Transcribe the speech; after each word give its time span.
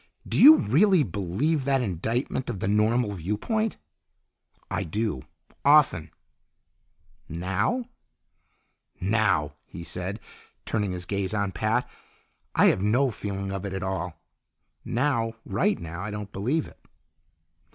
Do 0.27 0.39
you 0.41 0.55
really 0.55 1.03
believe 1.03 1.63
that 1.65 1.83
indictment 1.83 2.49
of 2.49 2.59
the 2.59 2.67
normal 2.67 3.11
viewpoint?" 3.11 3.77
"I 4.71 4.81
do 4.83 5.21
often!" 5.63 6.09
"Now?" 7.29 7.85
"Now," 8.99 9.53
he 9.67 9.83
said, 9.83 10.19
turning 10.65 10.91
his 10.93 11.05
gaze 11.05 11.35
on 11.35 11.51
Pat, 11.51 11.87
"I 12.55 12.65
have 12.65 12.81
no 12.81 13.11
feeling 13.11 13.51
of 13.51 13.63
it 13.63 13.73
at 13.73 13.83
all. 13.83 14.19
Now, 14.83 15.33
right 15.45 15.77
now, 15.77 16.01
I 16.01 16.09
don't 16.09 16.33
believe 16.33 16.65
it." 16.65 16.79